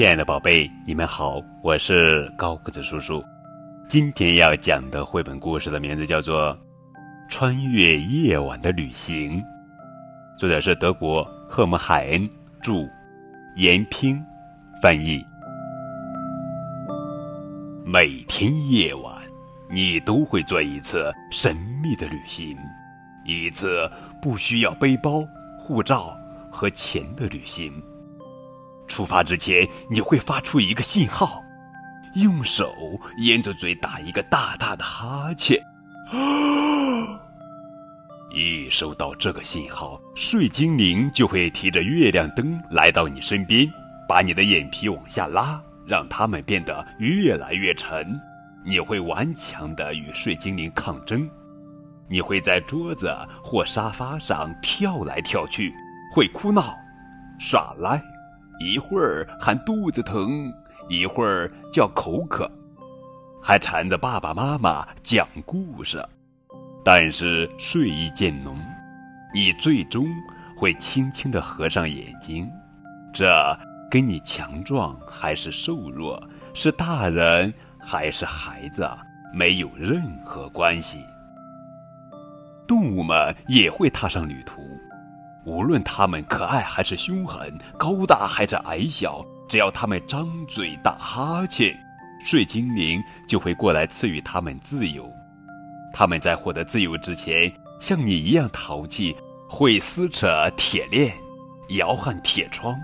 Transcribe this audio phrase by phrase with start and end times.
[0.00, 3.22] 亲爱的宝贝，你们好，我是高个子叔叔。
[3.86, 6.54] 今天要讲的绘本故事的名字叫做
[7.28, 9.38] 《穿越夜晚的旅行》，
[10.38, 12.26] 作者是德国赫姆海恩
[12.62, 12.88] 著，
[13.56, 14.18] 严拼
[14.82, 15.22] 翻译。
[17.84, 19.14] 每天夜晚，
[19.70, 22.56] 你都会做一次神秘的旅行，
[23.26, 23.86] 一次
[24.22, 25.22] 不需要背包、
[25.58, 26.16] 护照
[26.50, 27.70] 和钱的旅行。
[28.90, 31.40] 出发之前，你会发出一个信号，
[32.16, 32.74] 用手
[33.18, 35.56] 沿着嘴打一个大大的哈欠。
[38.34, 43.66] 一收到这个信号，睡精灵就会提着月亮灯来到你身边，
[44.08, 48.20] 把你的眼皮往下拉，让它们变得越来越沉。
[48.64, 51.28] 你会顽强地与睡精灵抗争，
[52.08, 55.72] 你会在桌子或沙发上跳来跳去，
[56.14, 56.76] 会哭闹、
[57.38, 58.02] 耍赖。
[58.60, 60.52] 一会儿喊肚子疼，
[60.90, 62.48] 一会儿叫口渴，
[63.42, 66.06] 还缠着爸爸妈妈讲故事。
[66.84, 68.58] 但是睡意渐浓，
[69.32, 70.06] 你最终
[70.58, 72.46] 会轻轻地合上眼睛。
[73.14, 73.26] 这
[73.90, 76.22] 跟你强壮还是瘦弱，
[76.52, 78.86] 是大人还是孩子，
[79.32, 80.98] 没有任何关系。
[82.68, 84.69] 动物们也会踏上旅途。
[85.50, 91.76] 无论它们可爱还是凶狠，高大还是矮小，只要它们张嘴打哈欠，
[92.24, 95.10] 睡精灵就会过来赐予它们自由。
[95.92, 99.12] 他们在获得自由之前，像你一样淘气，
[99.48, 101.12] 会撕扯铁链，
[101.70, 102.78] 摇撼铁窗。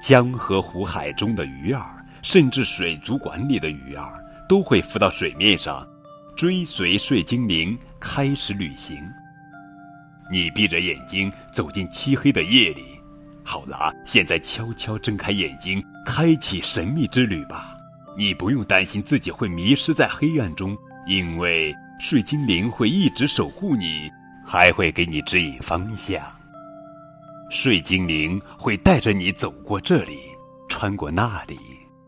[0.00, 4.12] 江河湖海中的鱼儿，甚至水族馆里的鱼儿，
[4.48, 5.84] 都会浮到水面上，
[6.36, 8.96] 追随睡精灵开始旅行。
[10.30, 12.84] 你闭着眼睛走进漆黑的夜里，
[13.42, 17.74] 好了，现在悄悄睁开眼睛，开启神秘之旅吧。
[18.16, 24.08] 你不用担心自己会迷失在黑暗中，因为睡精灵会一直守护你，
[24.46, 26.22] 还会给你指引方向。
[27.50, 30.18] 睡精灵会带着你走过这里，
[30.68, 31.58] 穿过那里，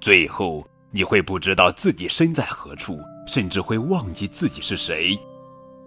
[0.00, 5.18] 最后你会不知道自己身在何处，甚至会忘记自己是谁。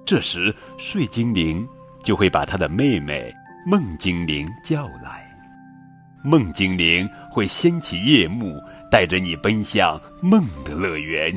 [0.06, 1.66] 这时，睡精灵。
[2.08, 3.36] 就会把他的妹妹
[3.66, 5.30] 梦精灵叫来，
[6.24, 8.58] 梦精灵会掀起夜幕，
[8.90, 11.36] 带着你奔向梦的乐园。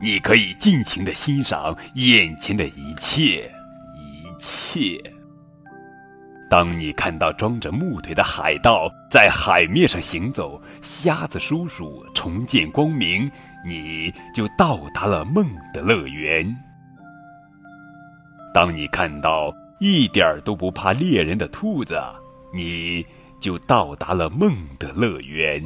[0.00, 3.52] 你可以尽情的欣赏眼前的一切，
[3.96, 4.96] 一切。
[6.48, 13.28] 当你看到装着木腿的海盗在海面上行走，瞎子叔叔重见光明，
[13.66, 16.56] 你就到达了梦的乐园。
[18.54, 19.52] 当你看到。
[19.80, 22.00] 一点儿都不怕猎人的兔子，
[22.52, 23.04] 你
[23.40, 25.62] 就到达了梦的乐园。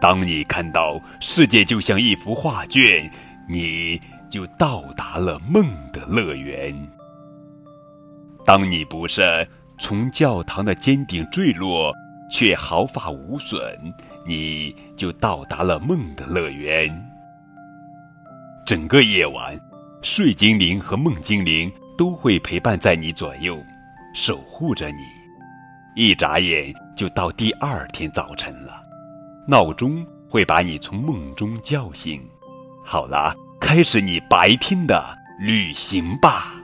[0.00, 3.10] 当你看到世界就像一幅画卷，
[3.48, 6.74] 你就到达了梦的乐园。
[8.44, 9.24] 当你不慎
[9.78, 11.92] 从教堂的尖顶坠落，
[12.30, 13.60] 却毫发无损，
[14.26, 16.88] 你就到达了梦的乐园。
[18.66, 19.58] 整个夜晚，
[20.02, 21.72] 睡精灵和梦精灵。
[21.98, 23.60] 都会陪伴在你左右，
[24.14, 25.00] 守护着你。
[25.96, 28.80] 一眨眼就到第二天早晨了，
[29.48, 32.24] 闹钟会把你从梦中叫醒。
[32.84, 36.54] 好了，开始你白天的旅行吧。